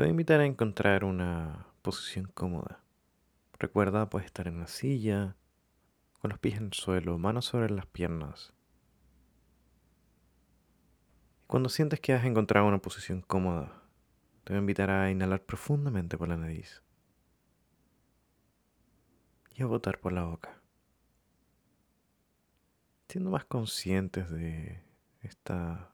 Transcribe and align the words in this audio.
Te 0.00 0.04
voy 0.04 0.08
a 0.08 0.12
invitar 0.12 0.40
a 0.40 0.46
encontrar 0.46 1.04
una 1.04 1.66
posición 1.82 2.24
cómoda. 2.32 2.82
Recuerda, 3.58 4.08
puedes 4.08 4.24
estar 4.24 4.48
en 4.48 4.58
la 4.58 4.66
silla, 4.66 5.36
con 6.22 6.30
los 6.30 6.38
pies 6.38 6.56
en 6.56 6.68
el 6.68 6.72
suelo, 6.72 7.18
manos 7.18 7.44
sobre 7.44 7.68
las 7.68 7.84
piernas. 7.84 8.54
Cuando 11.46 11.68
sientes 11.68 12.00
que 12.00 12.14
has 12.14 12.24
encontrado 12.24 12.66
una 12.66 12.78
posición 12.78 13.20
cómoda, 13.20 13.82
te 14.44 14.54
voy 14.54 14.56
a 14.56 14.60
invitar 14.60 14.88
a 14.88 15.10
inhalar 15.10 15.42
profundamente 15.42 16.16
por 16.16 16.28
la 16.28 16.38
nariz 16.38 16.80
y 19.54 19.62
a 19.62 19.66
botar 19.66 20.00
por 20.00 20.14
la 20.14 20.24
boca. 20.24 20.62
Siendo 23.06 23.28
más 23.28 23.44
conscientes 23.44 24.30
de 24.30 24.82
esta 25.20 25.92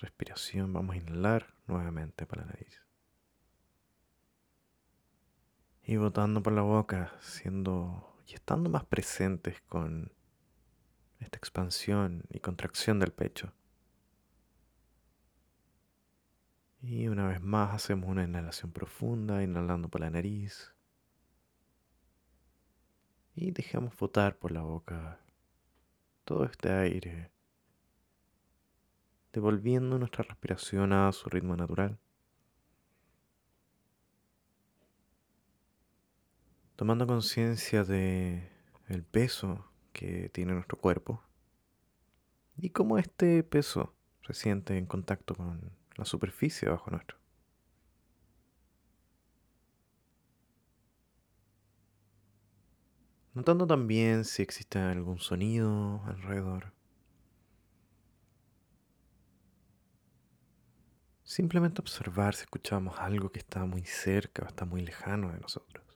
respiración, 0.00 0.72
vamos 0.72 0.94
a 0.94 0.98
inhalar 0.98 1.54
nuevamente 1.66 2.26
por 2.26 2.38
la 2.38 2.46
nariz. 2.46 2.82
Y 5.82 5.96
botando 5.96 6.42
por 6.42 6.52
la 6.52 6.62
boca, 6.62 7.12
siendo 7.20 8.16
y 8.26 8.34
estando 8.34 8.68
más 8.68 8.84
presentes 8.84 9.60
con 9.62 10.12
esta 11.18 11.38
expansión 11.38 12.24
y 12.30 12.40
contracción 12.40 12.98
del 12.98 13.12
pecho. 13.12 13.52
Y 16.80 17.08
una 17.08 17.26
vez 17.26 17.40
más 17.40 17.74
hacemos 17.74 18.08
una 18.08 18.24
inhalación 18.24 18.70
profunda, 18.70 19.42
inhalando 19.42 19.88
por 19.88 20.02
la 20.02 20.10
nariz. 20.10 20.74
Y 23.34 23.50
dejamos 23.50 23.96
botar 23.96 24.38
por 24.38 24.52
la 24.52 24.62
boca 24.62 25.20
todo 26.24 26.44
este 26.44 26.70
aire, 26.70 27.30
devolviendo 29.32 29.98
nuestra 29.98 30.24
respiración 30.24 30.92
a 30.92 31.12
su 31.12 31.28
ritmo 31.28 31.56
natural. 31.56 31.98
Tomando 36.76 37.06
conciencia 37.06 37.84
de 37.84 38.50
el 38.88 39.02
peso 39.02 39.64
que 39.92 40.28
tiene 40.28 40.54
nuestro 40.54 40.78
cuerpo 40.78 41.22
y 42.56 42.70
cómo 42.70 42.98
este 42.98 43.42
peso 43.42 43.94
se 44.26 44.34
siente 44.34 44.76
en 44.78 44.86
contacto 44.86 45.34
con 45.34 45.72
la 45.96 46.04
superficie 46.04 46.68
bajo 46.68 46.90
nuestro. 46.90 47.18
Notando 53.34 53.66
también 53.66 54.24
si 54.24 54.42
existe 54.42 54.78
algún 54.78 55.20
sonido 55.20 56.02
alrededor. 56.06 56.77
Simplemente 61.38 61.80
observar 61.80 62.34
si 62.34 62.40
escuchamos 62.40 62.98
algo 62.98 63.30
que 63.30 63.38
está 63.38 63.64
muy 63.64 63.84
cerca 63.84 64.42
o 64.42 64.48
está 64.48 64.64
muy 64.64 64.82
lejano 64.82 65.30
de 65.30 65.38
nosotros. 65.38 65.86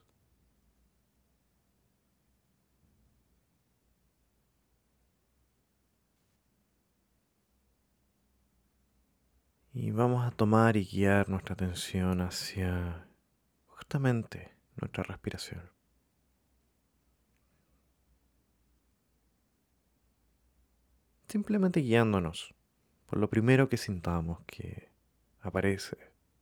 Y 9.73 9.91
vamos 9.91 10.25
a 10.25 10.31
tomar 10.31 10.77
y 10.77 10.85
guiar 10.85 11.27
nuestra 11.27 11.55
atención 11.55 12.21
hacia 12.21 13.09
justamente 13.65 14.55
nuestra 14.77 15.03
respiración. 15.03 15.69
Simplemente 21.27 21.81
guiándonos 21.81 22.55
por 23.07 23.19
lo 23.19 23.29
primero 23.29 23.67
que 23.67 23.75
sintamos 23.75 24.39
que 24.45 24.92
aparece, 25.43 25.97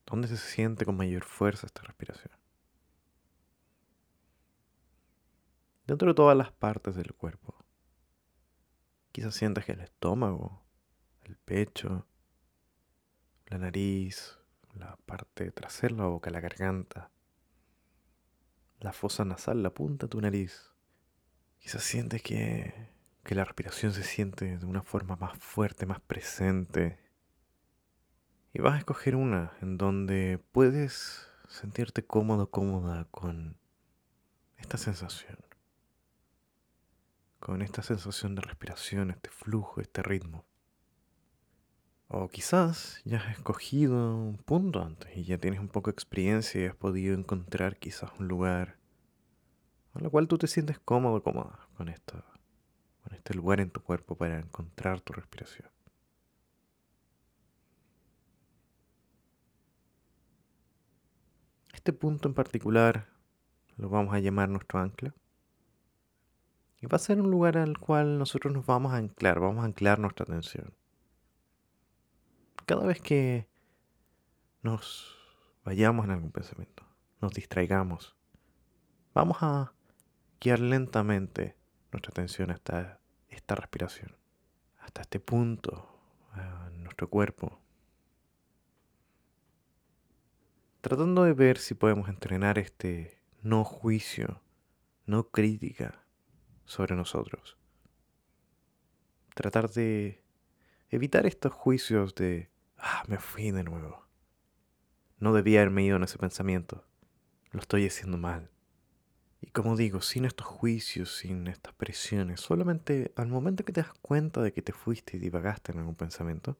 donde 0.05 0.27
se 0.27 0.37
siente 0.37 0.85
con 0.85 0.95
mayor 0.95 1.23
fuerza 1.23 1.67
esta 1.67 1.83
respiración. 1.83 2.33
Dentro 5.87 6.07
de 6.07 6.13
todas 6.13 6.37
las 6.37 6.51
partes 6.51 6.95
del 6.95 7.13
cuerpo. 7.13 7.55
Quizás 9.11 9.35
sientas 9.35 9.65
que 9.65 9.73
el 9.73 9.81
estómago, 9.81 10.63
el 11.23 11.35
pecho, 11.35 12.05
la 13.47 13.57
nariz, 13.57 14.39
la 14.73 14.95
parte 15.05 15.51
trasera, 15.51 15.95
la 15.95 16.05
boca, 16.05 16.29
la 16.29 16.39
garganta, 16.39 17.11
la 18.79 18.93
fosa 18.93 19.25
nasal, 19.25 19.63
la 19.63 19.73
punta 19.73 20.05
de 20.05 20.11
tu 20.11 20.21
nariz. 20.21 20.73
Quizás 21.59 21.83
sientes 21.83 22.21
que, 22.23 22.73
que 23.23 23.35
la 23.35 23.43
respiración 23.43 23.91
se 23.91 24.03
siente 24.03 24.57
de 24.57 24.65
una 24.65 24.81
forma 24.81 25.17
más 25.17 25.37
fuerte, 25.39 25.85
más 25.85 25.99
presente. 25.99 27.00
Y 28.53 28.59
vas 28.59 28.75
a 28.75 28.77
escoger 28.79 29.15
una 29.15 29.53
en 29.61 29.77
donde 29.77 30.39
puedes 30.51 31.27
sentirte 31.47 32.03
cómodo, 32.05 32.49
cómoda 32.49 33.07
con 33.11 33.57
esta 34.57 34.77
sensación. 34.77 35.37
Con 37.39 37.61
esta 37.61 37.81
sensación 37.81 38.35
de 38.35 38.41
respiración, 38.41 39.11
este 39.11 39.29
flujo, 39.29 39.81
este 39.81 40.03
ritmo. 40.03 40.45
O 42.07 42.27
quizás 42.27 43.01
ya 43.05 43.19
has 43.19 43.37
escogido 43.37 44.17
un 44.17 44.37
punto 44.37 44.83
antes 44.83 45.15
y 45.15 45.23
ya 45.23 45.37
tienes 45.37 45.61
un 45.61 45.69
poco 45.69 45.89
de 45.89 45.93
experiencia 45.93 46.61
y 46.61 46.65
has 46.65 46.75
podido 46.75 47.15
encontrar 47.17 47.77
quizás 47.77 48.11
un 48.19 48.27
lugar 48.27 48.77
a 49.93 49.99
lo 49.99 50.11
cual 50.11 50.27
tú 50.27 50.37
te 50.37 50.47
sientes 50.47 50.77
cómodo, 50.79 51.23
cómoda 51.23 51.67
con 51.77 51.87
esto, 51.87 52.21
con 53.03 53.13
este 53.15 53.33
lugar 53.33 53.61
en 53.61 53.71
tu 53.71 53.81
cuerpo 53.81 54.15
para 54.15 54.39
encontrar 54.39 54.99
tu 54.99 55.13
respiración. 55.13 55.70
Este 61.81 61.93
punto 61.93 62.27
en 62.27 62.33
particular 62.33 63.09
lo 63.77 63.89
vamos 63.89 64.13
a 64.13 64.19
llamar 64.19 64.49
nuestro 64.49 64.79
ancla. 64.79 65.13
Y 66.79 66.87
va 66.87 66.95
a 66.95 66.99
ser 66.99 67.19
un 67.19 67.29
lugar 67.29 67.57
al 67.57 67.77
cual 67.77 68.17
nosotros 68.17 68.53
nos 68.53 68.65
vamos 68.65 68.93
a 68.93 68.97
anclar, 68.97 69.39
vamos 69.39 69.63
a 69.63 69.65
anclar 69.65 69.99
nuestra 69.99 70.23
atención 70.23 70.73
cada 72.71 72.85
vez 72.85 73.01
que 73.01 73.47
nos 74.61 75.13
vayamos 75.65 76.05
en 76.05 76.11
algún 76.11 76.31
pensamiento, 76.31 76.85
nos 77.19 77.33
distraigamos, 77.33 78.15
vamos 79.13 79.37
a 79.41 79.73
guiar 80.39 80.59
lentamente 80.59 81.57
nuestra 81.91 82.11
atención 82.11 82.51
hasta 82.51 83.01
esta 83.27 83.55
respiración, 83.55 84.15
hasta 84.79 85.01
este 85.01 85.19
punto 85.19 85.99
en 86.35 86.83
nuestro 86.83 87.09
cuerpo, 87.09 87.60
tratando 90.81 91.23
de 91.23 91.33
ver 91.33 91.57
si 91.57 91.73
podemos 91.73 92.09
entrenar 92.09 92.59
este 92.59 93.21
no 93.41 93.63
juicio, 93.63 94.41
no 95.05 95.29
crítica 95.29 96.03
sobre 96.65 96.95
nosotros. 96.95 97.57
Tratar 99.33 99.69
de 99.69 100.23
evitar 100.89 101.25
estos 101.25 101.53
juicios 101.53 102.13
de 102.15 102.51
Ah, 102.83 103.03
me 103.07 103.17
fui 103.17 103.51
de 103.51 103.63
nuevo. 103.63 104.07
No 105.19 105.33
debía 105.33 105.59
haberme 105.59 105.83
ido 105.83 105.97
en 105.97 106.03
ese 106.03 106.17
pensamiento. 106.17 106.83
Lo 107.51 107.59
estoy 107.59 107.85
haciendo 107.85 108.17
mal. 108.17 108.49
Y 109.39 109.51
como 109.51 109.75
digo, 109.75 110.01
sin 110.01 110.25
estos 110.25 110.47
juicios, 110.47 111.15
sin 111.15 111.47
estas 111.47 111.73
presiones, 111.73 112.41
solamente 112.41 113.11
al 113.15 113.27
momento 113.27 113.63
que 113.63 113.71
te 113.71 113.81
das 113.81 113.93
cuenta 114.01 114.41
de 114.41 114.51
que 114.51 114.63
te 114.63 114.73
fuiste 114.73 115.17
y 115.17 115.19
divagaste 115.19 115.71
en 115.71 115.79
algún 115.79 115.95
pensamiento, 115.95 116.57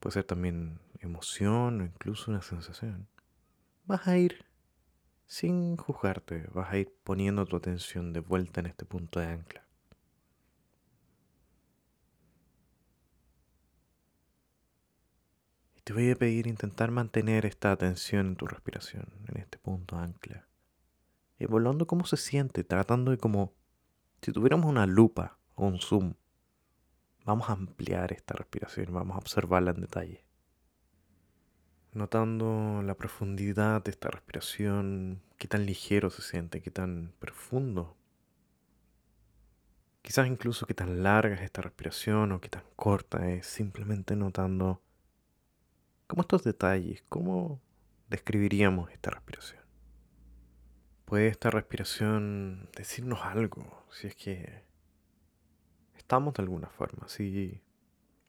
puede 0.00 0.14
ser 0.14 0.24
también 0.24 0.80
emoción 1.00 1.82
o 1.82 1.84
incluso 1.84 2.30
una 2.30 2.40
sensación, 2.40 3.06
vas 3.84 4.06
a 4.08 4.16
ir 4.18 4.44
sin 5.26 5.76
juzgarte, 5.76 6.48
vas 6.52 6.72
a 6.72 6.78
ir 6.78 6.92
poniendo 7.02 7.46
tu 7.46 7.56
atención 7.56 8.12
de 8.12 8.20
vuelta 8.20 8.60
en 8.60 8.66
este 8.66 8.84
punto 8.84 9.20
de 9.20 9.26
ancla. 9.26 9.64
Te 15.84 15.92
voy 15.92 16.10
a 16.10 16.16
pedir 16.16 16.46
intentar 16.46 16.90
mantener 16.90 17.44
esta 17.44 17.70
atención 17.70 18.28
en 18.28 18.36
tu 18.36 18.46
respiración, 18.46 19.06
en 19.28 19.36
este 19.36 19.58
punto 19.58 19.96
ancla. 19.96 20.48
Evaluando 21.38 21.86
cómo 21.86 22.06
se 22.06 22.16
siente, 22.16 22.64
tratando 22.64 23.10
de 23.10 23.18
como 23.18 23.52
si 24.22 24.32
tuviéramos 24.32 24.66
una 24.66 24.86
lupa 24.86 25.38
o 25.54 25.66
un 25.66 25.78
zoom. 25.78 26.14
Vamos 27.26 27.50
a 27.50 27.52
ampliar 27.52 28.12
esta 28.12 28.34
respiración, 28.34 28.94
vamos 28.94 29.16
a 29.16 29.18
observarla 29.18 29.72
en 29.72 29.82
detalle. 29.82 30.24
Notando 31.94 32.82
la 32.82 32.94
profundidad 32.94 33.82
de 33.82 33.92
esta 33.92 34.10
respiración, 34.10 35.22
qué 35.38 35.48
tan 35.48 35.64
ligero 35.64 36.10
se 36.10 36.22
siente, 36.22 36.60
qué 36.60 36.70
tan 36.70 37.12
profundo. 37.18 37.96
Quizás 40.02 40.26
incluso 40.26 40.66
qué 40.66 40.74
tan 40.74 41.02
larga 41.02 41.36
es 41.36 41.42
esta 41.42 41.62
respiración 41.62 42.32
o 42.32 42.40
qué 42.40 42.48
tan 42.48 42.64
corta 42.76 43.30
es, 43.30 43.46
simplemente 43.46 44.16
notando 44.16 44.82
¿Cómo 46.06 46.20
estos 46.20 46.44
detalles, 46.44 47.02
cómo 47.08 47.60
describiríamos 48.08 48.90
esta 48.92 49.10
respiración? 49.10 49.62
¿Puede 51.06 51.28
esta 51.28 51.50
respiración 51.50 52.68
decirnos 52.76 53.20
algo? 53.22 53.84
Si 53.90 54.06
es 54.06 54.14
que 54.14 54.64
estamos 55.96 56.34
de 56.34 56.42
alguna 56.42 56.68
forma, 56.68 57.08
si 57.08 57.62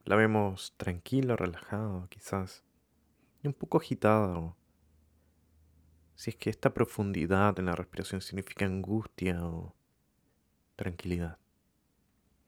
la 0.06 0.16
vemos 0.16 0.74
tranquila, 0.78 1.36
relajada, 1.36 2.08
quizás, 2.10 2.64
un 3.48 3.54
poco 3.54 3.78
agitada 3.78 4.56
si 6.16 6.30
es 6.30 6.36
que 6.38 6.50
esta 6.50 6.74
profundidad 6.74 7.60
en 7.60 7.66
la 7.66 7.76
respiración 7.76 8.22
significa 8.22 8.66
angustia 8.66 9.46
o 9.46 9.76
tranquilidad. 10.76 11.38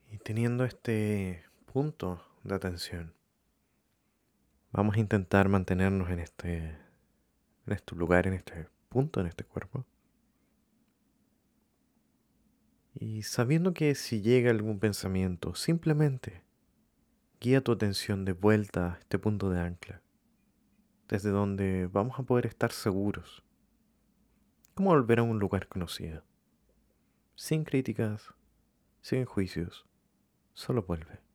Y 0.10 0.18
teniendo 0.18 0.64
este 0.64 1.44
punto 1.66 2.24
de 2.44 2.56
atención, 2.56 3.14
vamos 4.72 4.96
a 4.96 5.00
intentar 5.00 5.50
mantenernos 5.50 6.10
en 6.10 6.20
este, 6.20 6.58
en 7.66 7.74
este 7.74 7.96
lugar, 7.96 8.26
en 8.26 8.34
este 8.34 8.68
punto, 8.90 9.20
en 9.20 9.28
este 9.28 9.44
cuerpo. 9.44 9.86
Y 12.96 13.24
sabiendo 13.24 13.74
que 13.74 13.94
si 13.96 14.22
llega 14.22 14.50
algún 14.50 14.80
pensamiento, 14.80 15.54
simplemente 15.56 16.42
guía 17.40 17.62
tu 17.62 17.74
atención 17.74 18.26
de 18.26 18.34
vuelta 18.34 18.94
a 18.94 18.98
este 19.00 19.20
punto 19.20 19.50
de 19.50 19.60
ancla, 19.60 20.02
desde 21.08 21.30
donde 21.30 21.88
vamos 21.88 22.20
a 22.20 22.24
poder 22.24 22.46
estar 22.46 22.72
seguros. 22.72 23.44
Como 24.74 24.92
volver 24.92 25.20
a 25.20 25.24
un 25.24 25.40
lugar 25.40 25.68
conocido, 25.68 26.24
sin 27.36 27.64
críticas, 27.64 28.34
sin 29.02 29.26
juicios, 29.26 29.86
solo 30.54 30.84
vuelve. 30.84 31.27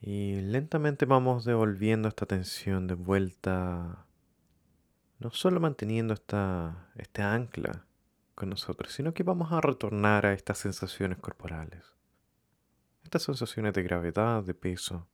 Y 0.00 0.40
lentamente 0.40 1.04
vamos 1.04 1.44
devolviendo 1.44 2.08
esta 2.08 2.24
tensión 2.24 2.86
de 2.86 2.94
vuelta, 2.94 4.06
no 5.18 5.30
solo 5.30 5.60
manteniendo 5.60 6.14
esta, 6.14 6.90
este 6.96 7.20
ancla 7.22 7.84
con 8.34 8.48
nosotros, 8.48 8.94
sino 8.94 9.12
que 9.12 9.22
vamos 9.22 9.52
a 9.52 9.60
retornar 9.60 10.24
a 10.24 10.32
estas 10.32 10.56
sensaciones 10.56 11.18
corporales, 11.18 11.84
estas 13.04 13.24
sensaciones 13.24 13.74
de 13.74 13.82
gravedad, 13.82 14.42
de 14.42 14.54
peso. 14.54 15.06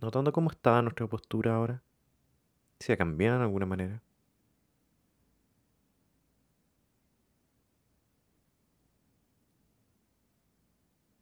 Notando 0.00 0.30
cómo 0.32 0.52
está 0.52 0.80
nuestra 0.80 1.08
postura 1.08 1.56
ahora, 1.56 1.82
si 2.78 2.92
ha 2.92 2.96
cambiado 2.96 3.38
de 3.38 3.44
alguna 3.46 3.66
manera. 3.66 4.00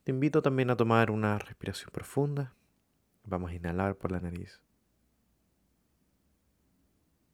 Te 0.07 0.13
invito 0.13 0.41
también 0.41 0.71
a 0.71 0.77
tomar 0.77 1.11
una 1.11 1.37
respiración 1.37 1.91
profunda. 1.91 2.55
Vamos 3.25 3.51
a 3.51 3.55
inhalar 3.55 3.97
por 3.97 4.13
la 4.13 4.21
nariz. 4.21 4.63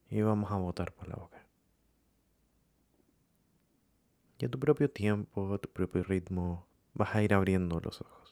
Y 0.08 0.22
vamos 0.22 0.50
a 0.50 0.56
botar 0.56 0.94
por 0.94 1.06
la 1.06 1.16
boca. 1.16 1.46
Y 4.38 4.46
a 4.46 4.48
tu 4.48 4.58
propio 4.58 4.90
tiempo, 4.90 5.52
a 5.52 5.58
tu 5.58 5.68
propio 5.68 6.02
ritmo, 6.02 6.66
vas 6.94 7.14
a 7.14 7.22
ir 7.22 7.34
abriendo 7.34 7.78
los 7.78 8.00
ojos. 8.00 8.31